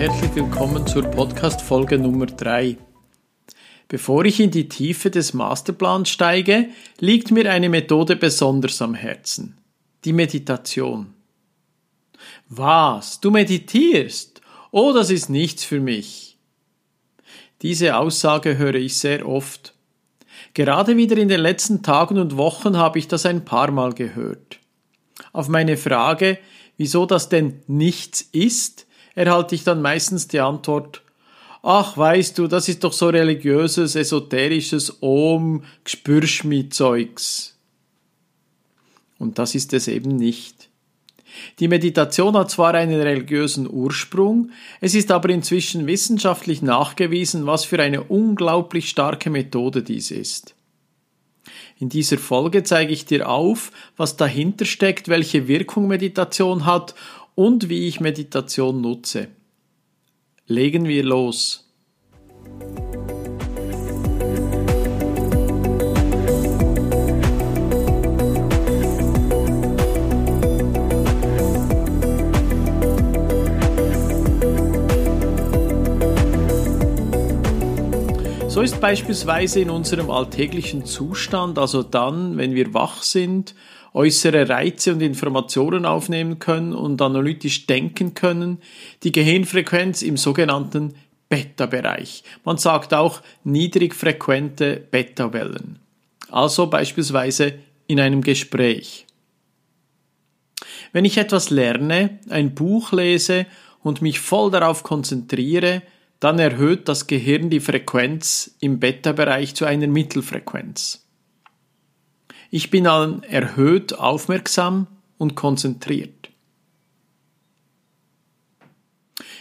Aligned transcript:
herzlich 0.00 0.34
willkommen 0.34 0.86
zur 0.86 1.02
Podcast-Folge 1.02 1.98
Nummer 1.98 2.26
3. 2.26 2.76
Bevor 3.88 4.24
ich 4.24 4.40
in 4.40 4.50
die 4.50 4.68
Tiefe 4.68 5.10
des 5.10 5.34
Masterplans 5.34 6.08
steige, 6.08 6.68
liegt 6.98 7.30
mir 7.30 7.50
eine 7.50 7.68
Methode 7.68 8.16
besonders 8.16 8.80
am 8.80 8.94
Herzen. 8.94 9.58
Die 10.04 10.12
Meditation. 10.12 11.14
Was? 12.50 13.20
Du 13.20 13.30
meditierst? 13.30 14.40
Oh, 14.72 14.92
das 14.92 15.10
ist 15.10 15.30
nichts 15.30 15.62
für 15.62 15.78
mich. 15.78 16.36
Diese 17.62 17.96
Aussage 17.96 18.58
höre 18.58 18.74
ich 18.74 18.96
sehr 18.96 19.26
oft. 19.26 19.72
Gerade 20.54 20.96
wieder 20.96 21.16
in 21.16 21.28
den 21.28 21.40
letzten 21.40 21.84
Tagen 21.84 22.18
und 22.18 22.36
Wochen 22.36 22.76
habe 22.76 22.98
ich 22.98 23.06
das 23.06 23.24
ein 23.24 23.44
paar 23.44 23.70
Mal 23.70 23.92
gehört. 23.92 24.58
Auf 25.32 25.48
meine 25.48 25.76
Frage, 25.76 26.38
wieso 26.76 27.06
das 27.06 27.28
denn 27.28 27.62
nichts 27.68 28.20
ist, 28.32 28.86
erhalte 29.14 29.54
ich 29.54 29.62
dann 29.62 29.80
meistens 29.80 30.26
die 30.26 30.40
Antwort, 30.40 31.02
ach 31.62 31.96
weißt 31.96 32.36
du, 32.36 32.48
das 32.48 32.68
ist 32.68 32.82
doch 32.82 32.92
so 32.92 33.10
religiöses, 33.10 33.94
esoterisches 33.94 35.00
Om, 35.00 35.62
Gspürschmi-Zeugs. 35.84 37.56
Und 39.18 39.38
das 39.38 39.54
ist 39.54 39.72
es 39.72 39.86
eben 39.86 40.16
nicht. 40.16 40.69
Die 41.58 41.68
Meditation 41.68 42.36
hat 42.36 42.50
zwar 42.50 42.74
einen 42.74 43.00
religiösen 43.00 43.68
Ursprung, 43.70 44.50
es 44.80 44.94
ist 44.94 45.10
aber 45.10 45.30
inzwischen 45.30 45.86
wissenschaftlich 45.86 46.62
nachgewiesen, 46.62 47.46
was 47.46 47.64
für 47.64 47.80
eine 47.80 48.04
unglaublich 48.04 48.88
starke 48.88 49.30
Methode 49.30 49.82
dies 49.82 50.10
ist. 50.10 50.54
In 51.78 51.88
dieser 51.88 52.18
Folge 52.18 52.62
zeige 52.62 52.92
ich 52.92 53.06
dir 53.06 53.28
auf, 53.28 53.72
was 53.96 54.16
dahinter 54.16 54.66
steckt, 54.66 55.08
welche 55.08 55.48
Wirkung 55.48 55.88
Meditation 55.88 56.66
hat 56.66 56.94
und 57.34 57.68
wie 57.70 57.88
ich 57.88 58.00
Meditation 58.00 58.82
nutze. 58.82 59.28
Legen 60.46 60.86
wir 60.86 61.04
los. 61.04 61.69
So 78.60 78.64
ist 78.64 78.80
beispielsweise 78.82 79.60
in 79.60 79.70
unserem 79.70 80.10
alltäglichen 80.10 80.84
Zustand, 80.84 81.58
also 81.58 81.82
dann, 81.82 82.36
wenn 82.36 82.54
wir 82.54 82.74
wach 82.74 83.02
sind 83.02 83.54
äußere 83.94 84.50
Reize 84.50 84.92
und 84.92 85.00
Informationen 85.00 85.86
aufnehmen 85.86 86.40
können 86.40 86.74
und 86.74 87.00
analytisch 87.00 87.64
denken 87.64 88.12
können, 88.12 88.58
die 89.02 89.12
Gehirnfrequenz 89.12 90.02
im 90.02 90.18
sogenannten 90.18 90.92
Beta-Bereich. 91.30 92.22
Man 92.44 92.58
sagt 92.58 92.92
auch 92.92 93.22
niedrigfrequente 93.44 94.76
Beta-Wellen. 94.90 95.78
Also 96.30 96.66
beispielsweise 96.66 97.54
in 97.86 97.98
einem 97.98 98.20
Gespräch. 98.20 99.06
Wenn 100.92 101.06
ich 101.06 101.16
etwas 101.16 101.48
lerne, 101.48 102.18
ein 102.28 102.54
Buch 102.54 102.92
lese 102.92 103.46
und 103.82 104.02
mich 104.02 104.20
voll 104.20 104.50
darauf 104.50 104.82
konzentriere, 104.82 105.80
dann 106.20 106.38
erhöht 106.38 106.86
das 106.86 107.06
Gehirn 107.06 107.48
die 107.48 107.60
Frequenz 107.60 108.54
im 108.60 108.78
Beta-Bereich 108.78 109.54
zu 109.54 109.64
einer 109.64 109.86
Mittelfrequenz. 109.86 111.06
Ich 112.50 112.70
bin 112.70 112.84
dann 112.84 113.22
erhöht 113.22 113.98
aufmerksam 113.98 114.86
und 115.16 115.34
konzentriert. 115.34 116.30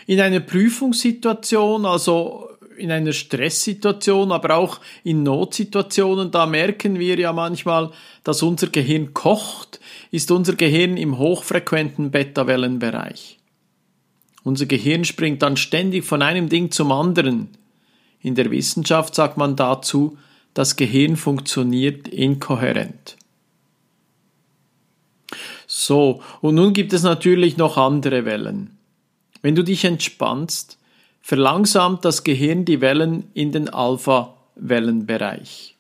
In 0.07 0.21
einer 0.21 0.39
Prüfungssituation, 0.39 1.85
also 1.85 2.49
in 2.77 2.91
einer 2.91 3.11
Stresssituation, 3.11 4.31
aber 4.31 4.55
auch 4.55 4.79
in 5.03 5.23
Notsituationen, 5.23 6.31
da 6.31 6.45
merken 6.45 6.97
wir 6.97 7.19
ja 7.19 7.33
manchmal, 7.33 7.91
dass 8.23 8.41
unser 8.41 8.67
Gehirn 8.67 9.13
kocht, 9.13 9.79
ist 10.11 10.31
unser 10.31 10.55
Gehirn 10.55 10.95
im 10.95 11.17
hochfrequenten 11.17 12.11
Beta-Wellenbereich. 12.11 13.38
Unser 14.43 14.65
Gehirn 14.65 15.05
springt 15.05 15.41
dann 15.41 15.57
ständig 15.57 16.05
von 16.05 16.21
einem 16.21 16.49
Ding 16.49 16.71
zum 16.71 16.91
anderen. 16.91 17.49
In 18.21 18.35
der 18.35 18.51
Wissenschaft 18.51 19.15
sagt 19.15 19.37
man 19.37 19.55
dazu 19.55 20.17
das 20.53 20.75
Gehirn 20.75 21.15
funktioniert 21.15 22.07
inkohärent. 22.07 23.17
So, 25.67 26.21
und 26.41 26.55
nun 26.55 26.73
gibt 26.73 26.93
es 26.93 27.03
natürlich 27.03 27.57
noch 27.57 27.77
andere 27.77 28.25
Wellen. 28.25 28.77
Wenn 29.41 29.55
du 29.55 29.63
dich 29.63 29.85
entspannst, 29.85 30.77
verlangsamt 31.21 32.03
das 32.03 32.23
Gehirn 32.23 32.65
die 32.65 32.81
Wellen 32.81 33.29
in 33.33 33.51
den 33.51 33.69
Alpha-Wellenbereich. 33.69 35.77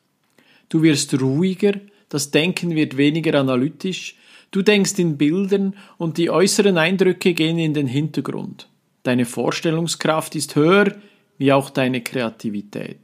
Du 0.69 0.83
wirst 0.83 1.19
ruhiger, 1.19 1.73
das 2.07 2.31
Denken 2.31 2.75
wird 2.75 2.97
weniger 2.97 3.39
analytisch, 3.39 4.15
du 4.51 4.61
denkst 4.61 4.97
in 4.97 5.17
Bildern 5.17 5.75
und 5.97 6.17
die 6.17 6.29
äußeren 6.29 6.77
Eindrücke 6.77 7.33
gehen 7.33 7.59
in 7.59 7.73
den 7.73 7.87
Hintergrund. 7.87 8.69
Deine 9.03 9.25
Vorstellungskraft 9.25 10.35
ist 10.35 10.55
höher, 10.55 10.95
wie 11.37 11.53
auch 11.53 11.69
deine 11.69 12.01
Kreativität. 12.01 12.99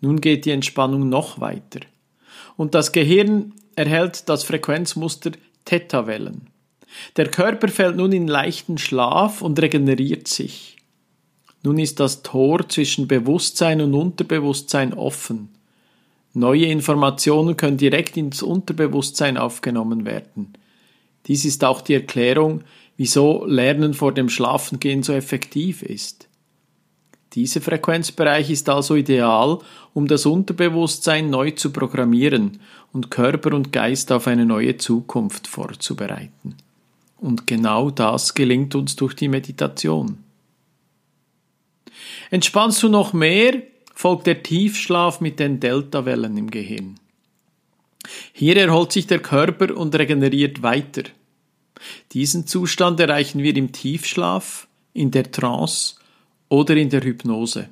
Nun 0.00 0.20
geht 0.20 0.44
die 0.44 0.50
Entspannung 0.50 1.08
noch 1.08 1.40
weiter. 1.40 1.80
Und 2.56 2.74
das 2.74 2.92
Gehirn 2.92 3.54
erhält 3.76 4.28
das 4.28 4.44
Frequenzmuster 4.44 5.32
Theta-Wellen. 5.64 6.48
Der 7.16 7.28
Körper 7.28 7.68
fällt 7.68 7.96
nun 7.96 8.12
in 8.12 8.26
leichten 8.26 8.78
Schlaf 8.78 9.42
und 9.42 9.60
regeneriert 9.60 10.28
sich. 10.28 10.76
Nun 11.62 11.78
ist 11.78 12.00
das 12.00 12.22
Tor 12.22 12.68
zwischen 12.68 13.08
Bewusstsein 13.08 13.80
und 13.80 13.94
Unterbewusstsein 13.94 14.94
offen. 14.94 15.50
Neue 16.34 16.66
Informationen 16.66 17.56
können 17.56 17.76
direkt 17.76 18.16
ins 18.16 18.42
Unterbewusstsein 18.42 19.36
aufgenommen 19.36 20.04
werden. 20.04 20.52
Dies 21.26 21.44
ist 21.44 21.64
auch 21.64 21.80
die 21.80 21.94
Erklärung, 21.94 22.62
wieso 22.96 23.44
Lernen 23.44 23.94
vor 23.94 24.12
dem 24.12 24.28
Schlafengehen 24.28 25.02
so 25.02 25.12
effektiv 25.12 25.82
ist. 25.82 26.28
Dieser 27.34 27.60
Frequenzbereich 27.60 28.50
ist 28.50 28.68
also 28.68 28.94
ideal, 28.94 29.58
um 29.92 30.06
das 30.06 30.26
Unterbewusstsein 30.26 31.28
neu 31.28 31.50
zu 31.50 31.70
programmieren 31.72 32.60
und 32.92 33.10
Körper 33.10 33.54
und 33.54 33.72
Geist 33.72 34.10
auf 34.12 34.26
eine 34.26 34.46
neue 34.46 34.76
Zukunft 34.78 35.46
vorzubereiten. 35.46 36.56
Und 37.18 37.46
genau 37.46 37.90
das 37.90 38.34
gelingt 38.34 38.74
uns 38.74 38.96
durch 38.96 39.14
die 39.14 39.28
Meditation. 39.28 40.24
Entspannst 42.30 42.82
du 42.82 42.88
noch 42.88 43.12
mehr, 43.12 43.62
folgt 43.98 44.28
der 44.28 44.44
Tiefschlaf 44.44 45.20
mit 45.20 45.40
den 45.40 45.58
Deltawellen 45.58 46.36
im 46.36 46.52
Gehirn. 46.52 47.00
Hier 48.32 48.56
erholt 48.56 48.92
sich 48.92 49.08
der 49.08 49.18
Körper 49.18 49.76
und 49.76 49.92
regeneriert 49.92 50.62
weiter. 50.62 51.02
Diesen 52.12 52.46
Zustand 52.46 53.00
erreichen 53.00 53.42
wir 53.42 53.56
im 53.56 53.72
Tiefschlaf, 53.72 54.68
in 54.94 55.10
der 55.10 55.32
Trance 55.32 55.96
oder 56.48 56.76
in 56.76 56.90
der 56.90 57.02
Hypnose. 57.02 57.70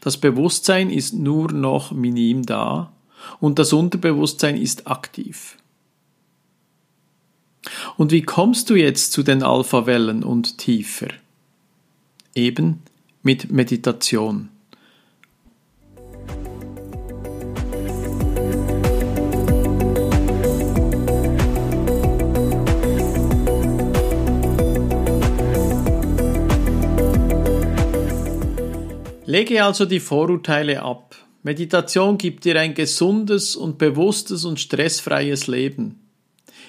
Das 0.00 0.16
Bewusstsein 0.16 0.90
ist 0.90 1.14
nur 1.14 1.52
noch 1.52 1.92
minim 1.92 2.44
da 2.44 2.92
und 3.38 3.60
das 3.60 3.72
Unterbewusstsein 3.72 4.56
ist 4.56 4.88
aktiv. 4.88 5.56
Und 7.96 8.10
wie 8.10 8.22
kommst 8.22 8.70
du 8.70 8.74
jetzt 8.74 9.12
zu 9.12 9.22
den 9.22 9.44
Alpha-Wellen 9.44 10.24
und 10.24 10.58
tiefer? 10.58 11.10
Eben 12.34 12.82
mit 13.22 13.52
Meditation. 13.52 14.48
Lege 29.28 29.64
also 29.64 29.86
die 29.86 29.98
Vorurteile 29.98 30.82
ab. 30.82 31.16
Meditation 31.42 32.16
gibt 32.16 32.44
dir 32.44 32.60
ein 32.60 32.74
gesundes 32.74 33.56
und 33.56 33.76
bewusstes 33.76 34.44
und 34.44 34.60
stressfreies 34.60 35.48
Leben. 35.48 35.98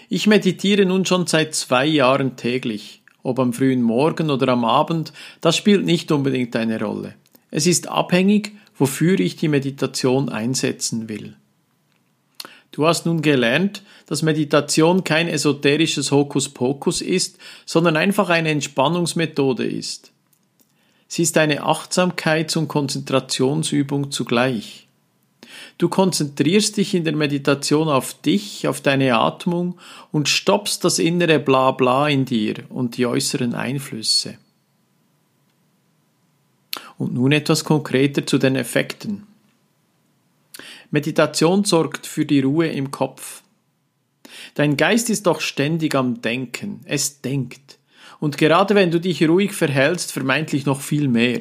Ich 0.09 0.25
meditiere 0.25 0.87
nun 0.87 1.05
schon 1.05 1.27
seit 1.27 1.53
zwei 1.53 1.85
Jahren 1.85 2.35
täglich. 2.35 3.03
Ob 3.21 3.37
am 3.37 3.53
frühen 3.53 3.83
Morgen 3.83 4.31
oder 4.31 4.47
am 4.53 4.65
Abend, 4.65 5.13
das 5.39 5.55
spielt 5.55 5.85
nicht 5.85 6.11
unbedingt 6.11 6.55
eine 6.55 6.81
Rolle. 6.81 7.13
Es 7.51 7.67
ist 7.67 7.89
abhängig, 7.89 8.53
wofür 8.75 9.19
ich 9.19 9.35
die 9.35 9.49
Meditation 9.49 10.29
einsetzen 10.29 11.09
will. 11.09 11.35
Du 12.71 12.87
hast 12.87 13.05
nun 13.05 13.21
gelernt, 13.21 13.83
dass 14.07 14.23
Meditation 14.23 15.03
kein 15.03 15.27
esoterisches 15.27 16.11
Hokuspokus 16.11 17.01
ist, 17.01 17.37
sondern 17.67 17.97
einfach 17.97 18.29
eine 18.29 18.49
Entspannungsmethode 18.49 19.65
ist. 19.65 20.11
Sie 21.07 21.23
ist 21.23 21.37
eine 21.37 21.63
Achtsamkeits- 21.63 22.57
und 22.57 22.67
Konzentrationsübung 22.67 24.11
zugleich. 24.11 24.87
Du 25.77 25.89
konzentrierst 25.89 26.77
dich 26.77 26.93
in 26.93 27.03
der 27.03 27.15
Meditation 27.15 27.87
auf 27.87 28.13
dich, 28.21 28.67
auf 28.67 28.81
deine 28.81 29.17
Atmung 29.17 29.77
und 30.11 30.27
stoppst 30.27 30.83
das 30.83 30.99
innere 30.99 31.39
Blabla 31.39 32.09
in 32.09 32.25
dir 32.25 32.55
und 32.69 32.97
die 32.97 33.05
äußeren 33.05 33.53
Einflüsse. 33.53 34.37
Und 36.97 37.13
nun 37.13 37.31
etwas 37.31 37.63
konkreter 37.63 38.25
zu 38.25 38.39
den 38.39 38.55
Effekten. 38.55 39.27
Meditation 40.89 41.63
sorgt 41.63 42.07
für 42.07 42.25
die 42.25 42.39
Ruhe 42.39 42.67
im 42.67 42.91
Kopf. 42.91 43.43
Dein 44.55 44.77
Geist 44.77 45.09
ist 45.09 45.27
doch 45.27 45.41
ständig 45.41 45.95
am 45.95 46.21
Denken, 46.21 46.81
es 46.85 47.21
denkt. 47.21 47.76
Und 48.19 48.37
gerade 48.37 48.75
wenn 48.75 48.91
du 48.91 48.99
dich 48.99 49.27
ruhig 49.27 49.53
verhältst, 49.53 50.11
vermeintlich 50.11 50.65
noch 50.65 50.81
viel 50.81 51.07
mehr. 51.07 51.39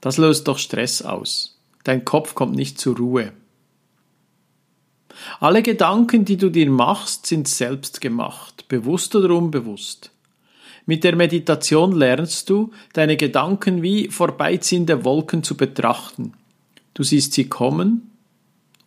Das 0.00 0.16
löst 0.16 0.48
doch 0.48 0.58
Stress 0.58 1.02
aus. 1.02 1.58
Dein 1.84 2.04
Kopf 2.04 2.34
kommt 2.34 2.54
nicht 2.54 2.78
zur 2.78 2.96
Ruhe. 2.96 3.32
Alle 5.40 5.62
Gedanken, 5.62 6.24
die 6.24 6.36
du 6.36 6.50
dir 6.50 6.70
machst, 6.70 7.26
sind 7.26 7.48
selbst 7.48 8.00
gemacht, 8.00 8.66
bewusst 8.68 9.14
oder 9.16 9.34
unbewusst. 9.34 10.12
Mit 10.86 11.04
der 11.04 11.16
Meditation 11.16 11.92
lernst 11.92 12.48
du, 12.50 12.72
deine 12.92 13.16
Gedanken 13.16 13.82
wie 13.82 14.08
vorbeiziehende 14.08 15.04
Wolken 15.04 15.42
zu 15.42 15.56
betrachten 15.56 16.34
Du 16.98 17.04
siehst 17.04 17.34
sie 17.34 17.48
kommen 17.48 18.10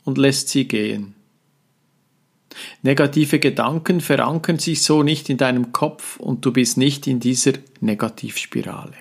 und 0.03 0.17
lässt 0.17 0.49
sie 0.49 0.67
gehen. 0.67 1.15
Negative 2.81 3.39
Gedanken 3.39 4.01
verankern 4.01 4.59
sich 4.59 4.81
so 4.81 5.03
nicht 5.03 5.29
in 5.29 5.37
deinem 5.37 5.71
Kopf 5.71 6.17
und 6.17 6.45
du 6.45 6.51
bist 6.51 6.77
nicht 6.77 7.07
in 7.07 7.19
dieser 7.19 7.53
Negativspirale. 7.79 8.93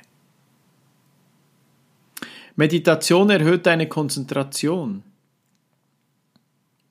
Meditation 2.57 3.31
erhöht 3.31 3.67
deine 3.67 3.89
Konzentration. 3.89 5.03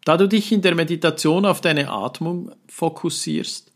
Da 0.06 0.17
du 0.17 0.27
dich 0.27 0.51
in 0.51 0.61
der 0.61 0.75
Meditation 0.75 1.45
auf 1.45 1.61
deine 1.61 1.89
Atmung 1.91 2.51
fokussierst, 2.67 3.71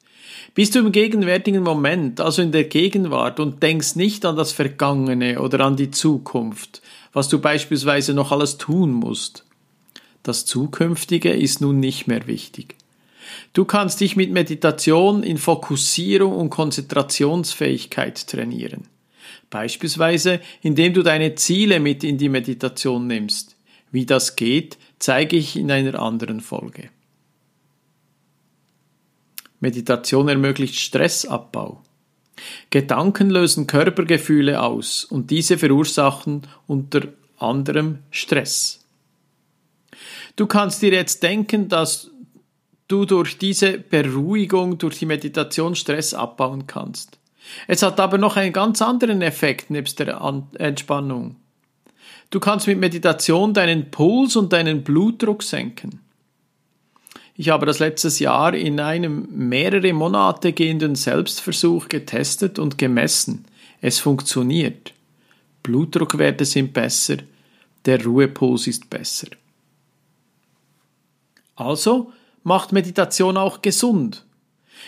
bist 0.55 0.73
du 0.73 0.79
im 0.79 0.91
gegenwärtigen 0.91 1.63
Moment, 1.63 2.19
also 2.19 2.41
in 2.41 2.51
der 2.51 2.63
Gegenwart 2.63 3.39
und 3.39 3.61
denkst 3.61 3.95
nicht 3.95 4.25
an 4.25 4.35
das 4.35 4.51
Vergangene 4.51 5.39
oder 5.39 5.59
an 5.61 5.75
die 5.75 5.91
Zukunft, 5.91 6.81
was 7.11 7.29
du 7.29 7.39
beispielsweise 7.39 8.13
noch 8.13 8.31
alles 8.31 8.57
tun 8.57 8.91
musst. 8.91 9.45
Das 10.23 10.45
Zukünftige 10.45 11.31
ist 11.31 11.61
nun 11.61 11.79
nicht 11.79 12.07
mehr 12.07 12.27
wichtig. 12.27 12.75
Du 13.51 13.65
kannst 13.65 13.99
dich 13.99 14.15
mit 14.15 14.31
Meditation 14.31 15.21
in 15.23 15.37
Fokussierung 15.37 16.33
und 16.33 16.49
Konzentrationsfähigkeit 16.49 18.27
trainieren. 18.27 18.87
Beispielsweise, 19.49 20.39
indem 20.61 20.93
du 20.93 21.03
deine 21.03 21.35
Ziele 21.35 21.79
mit 21.79 22.03
in 22.03 22.17
die 22.17 22.29
Meditation 22.29 23.05
nimmst. 23.05 23.55
Wie 23.91 24.05
das 24.05 24.35
geht, 24.35 24.77
zeige 24.97 25.35
ich 25.35 25.55
in 25.55 25.69
einer 25.69 25.99
anderen 25.99 26.41
Folge. 26.41 26.89
Meditation 29.59 30.27
ermöglicht 30.27 30.75
Stressabbau. 30.75 31.81
Gedanken 32.69 33.29
lösen 33.29 33.67
Körpergefühle 33.67 34.61
aus 34.61 35.05
und 35.05 35.29
diese 35.29 35.57
verursachen 35.57 36.47
unter 36.65 37.07
anderem 37.37 37.99
Stress. 38.09 38.82
Du 40.35 40.47
kannst 40.47 40.81
dir 40.81 40.91
jetzt 40.91 41.21
denken, 41.21 41.69
dass 41.69 42.09
du 42.87 43.05
durch 43.05 43.37
diese 43.37 43.77
Beruhigung, 43.77 44.77
durch 44.77 44.99
die 44.99 45.05
Meditation 45.05 45.75
Stress 45.75 46.13
abbauen 46.13 46.67
kannst. 46.67 47.19
Es 47.67 47.81
hat 47.81 47.99
aber 47.99 48.17
noch 48.17 48.37
einen 48.37 48.53
ganz 48.53 48.81
anderen 48.81 49.21
Effekt 49.21 49.69
nebst 49.69 49.99
der 49.99 50.19
Entspannung. 50.57 51.35
Du 52.29 52.39
kannst 52.39 52.67
mit 52.67 52.79
Meditation 52.79 53.53
deinen 53.53 53.91
Puls 53.91 54.35
und 54.35 54.53
deinen 54.53 54.83
Blutdruck 54.83 55.43
senken. 55.43 55.99
Ich 57.35 57.49
habe 57.49 57.65
das 57.65 57.79
letztes 57.79 58.19
Jahr 58.19 58.53
in 58.53 58.79
einem 58.79 59.27
mehrere 59.31 59.93
Monate 59.93 60.53
gehenden 60.53 60.95
Selbstversuch 60.95 61.89
getestet 61.89 62.59
und 62.59 62.77
gemessen. 62.77 63.45
Es 63.81 63.99
funktioniert. 63.99 64.93
Blutdruckwerte 65.63 66.45
sind 66.45 66.73
besser, 66.73 67.17
der 67.85 68.03
Ruhepuls 68.03 68.67
ist 68.67 68.89
besser. 68.89 69.27
Also 71.55 72.11
macht 72.43 72.71
Meditation 72.71 73.37
auch 73.37 73.61
gesund. 73.61 74.25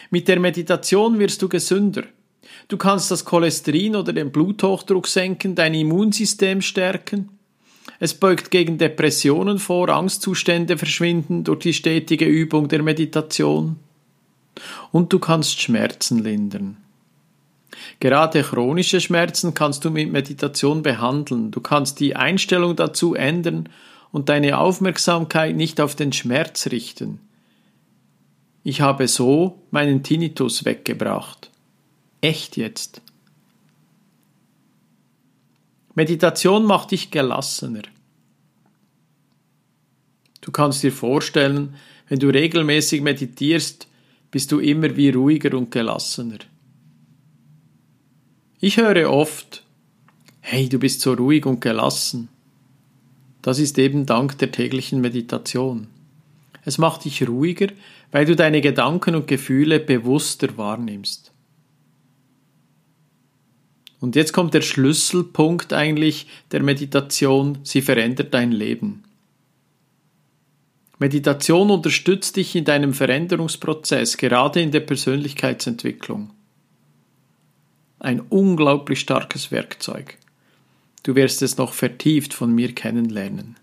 Mit 0.09 0.27
der 0.27 0.39
Meditation 0.39 1.19
wirst 1.19 1.41
du 1.41 1.49
gesünder. 1.49 2.03
Du 2.67 2.77
kannst 2.77 3.11
das 3.11 3.25
Cholesterin 3.25 3.95
oder 3.95 4.13
den 4.13 4.31
Bluthochdruck 4.31 5.07
senken, 5.07 5.55
dein 5.55 5.73
Immunsystem 5.73 6.61
stärken, 6.61 7.35
es 7.99 8.13
beugt 8.13 8.51
gegen 8.51 8.77
Depressionen 8.77 9.59
vor, 9.59 9.89
Angstzustände 9.89 10.77
verschwinden 10.77 11.43
durch 11.43 11.59
die 11.59 11.73
stetige 11.73 12.25
Übung 12.25 12.67
der 12.67 12.83
Meditation. 12.83 13.77
Und 14.91 15.13
du 15.13 15.19
kannst 15.19 15.61
Schmerzen 15.61 16.23
lindern. 16.23 16.77
Gerade 17.99 18.41
chronische 18.41 19.01
Schmerzen 19.01 19.53
kannst 19.53 19.85
du 19.85 19.91
mit 19.91 20.11
Meditation 20.11 20.81
behandeln. 20.81 21.51
Du 21.51 21.61
kannst 21.61 21.99
die 21.99 22.15
Einstellung 22.15 22.75
dazu 22.75 23.15
ändern 23.15 23.69
und 24.15 24.29
deine 24.29 24.59
Aufmerksamkeit 24.59 25.57
nicht 25.57 25.81
auf 25.81 25.93
den 25.93 26.13
Schmerz 26.13 26.67
richten. 26.67 27.19
Ich 28.63 28.79
habe 28.79 29.09
so 29.09 29.61
meinen 29.71 30.03
Tinnitus 30.03 30.63
weggebracht. 30.63 31.51
Echt 32.21 32.55
jetzt. 32.55 33.01
Meditation 35.95 36.63
macht 36.63 36.91
dich 36.91 37.11
gelassener. 37.11 37.81
Du 40.39 40.49
kannst 40.49 40.81
dir 40.83 40.93
vorstellen, 40.93 41.75
wenn 42.07 42.19
du 42.19 42.29
regelmäßig 42.29 43.01
meditierst, 43.01 43.89
bist 44.31 44.49
du 44.49 44.59
immer 44.59 44.95
wie 44.95 45.09
ruhiger 45.09 45.57
und 45.57 45.71
gelassener. 45.71 46.39
Ich 48.61 48.77
höre 48.77 49.11
oft, 49.11 49.65
hey, 50.39 50.69
du 50.69 50.79
bist 50.79 51.01
so 51.01 51.11
ruhig 51.11 51.45
und 51.45 51.59
gelassen. 51.59 52.29
Das 53.45 53.59
ist 53.59 53.77
eben 53.77 54.07
dank 54.07 54.39
der 54.39 54.51
täglichen 54.51 55.01
Meditation. 55.01 55.85
Es 56.63 56.79
macht 56.79 57.05
dich 57.05 57.27
ruhiger, 57.27 57.67
weil 58.11 58.25
du 58.25 58.35
deine 58.35 58.59
Gedanken 58.59 59.13
und 59.13 59.27
Gefühle 59.27 59.79
bewusster 59.79 60.57
wahrnimmst. 60.57 61.31
Und 63.99 64.15
jetzt 64.15 64.33
kommt 64.33 64.55
der 64.55 64.61
Schlüsselpunkt 64.61 65.73
eigentlich 65.73 66.25
der 66.49 66.63
Meditation, 66.63 67.59
sie 67.61 67.83
verändert 67.83 68.33
dein 68.33 68.51
Leben. 68.51 69.03
Meditation 70.97 71.69
unterstützt 71.69 72.37
dich 72.37 72.55
in 72.55 72.65
deinem 72.65 72.95
Veränderungsprozess, 72.95 74.17
gerade 74.17 74.59
in 74.59 74.71
der 74.71 74.79
Persönlichkeitsentwicklung. 74.79 76.31
Ein 77.99 78.21
unglaublich 78.21 79.01
starkes 79.01 79.51
Werkzeug. 79.51 80.17
Du 81.05 81.13
wirst 81.13 81.43
es 81.43 81.57
noch 81.57 81.73
vertieft 81.73 82.33
von 82.33 82.51
mir 82.51 82.73
kennenlernen. 82.73 83.57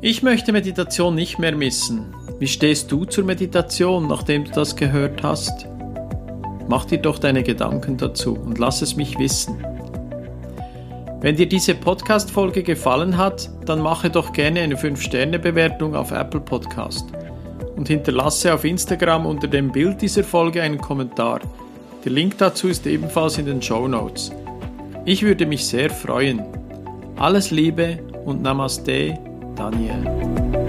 Ich 0.00 0.24
möchte 0.24 0.50
Meditation 0.50 1.14
nicht 1.14 1.38
mehr 1.38 1.54
missen. 1.54 2.12
Wie 2.40 2.48
stehst 2.48 2.90
du 2.90 3.04
zur 3.04 3.22
Meditation, 3.22 4.08
nachdem 4.08 4.42
du 4.42 4.50
das 4.50 4.74
gehört 4.74 5.22
hast? 5.22 5.68
Mach 6.68 6.86
dir 6.86 6.98
doch 6.98 7.20
deine 7.20 7.44
Gedanken 7.44 7.98
dazu 7.98 8.34
und 8.34 8.58
lass 8.58 8.82
es 8.82 8.96
mich 8.96 9.16
wissen. 9.20 9.75
Wenn 11.20 11.34
dir 11.34 11.48
diese 11.48 11.74
Podcast-Folge 11.74 12.62
gefallen 12.62 13.16
hat, 13.16 13.48
dann 13.64 13.80
mache 13.80 14.10
doch 14.10 14.32
gerne 14.32 14.60
eine 14.60 14.76
5-Sterne-Bewertung 14.76 15.94
auf 15.94 16.10
Apple 16.10 16.40
Podcast 16.40 17.06
und 17.76 17.88
hinterlasse 17.88 18.52
auf 18.52 18.64
Instagram 18.64 19.24
unter 19.24 19.48
dem 19.48 19.72
Bild 19.72 20.02
dieser 20.02 20.24
Folge 20.24 20.60
einen 20.62 20.78
Kommentar. 20.78 21.40
Der 22.04 22.12
Link 22.12 22.36
dazu 22.38 22.68
ist 22.68 22.86
ebenfalls 22.86 23.38
in 23.38 23.46
den 23.46 23.62
Show 23.62 23.88
Notes. 23.88 24.30
Ich 25.06 25.22
würde 25.22 25.46
mich 25.46 25.66
sehr 25.66 25.88
freuen. 25.88 26.42
Alles 27.16 27.50
Liebe 27.50 27.98
und 28.24 28.42
Namaste 28.42 29.18
Daniel. 29.56 30.65